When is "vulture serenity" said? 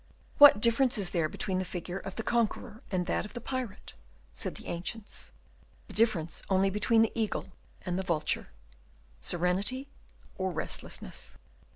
8.03-9.89